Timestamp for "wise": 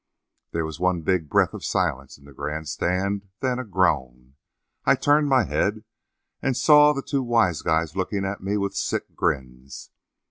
7.21-7.61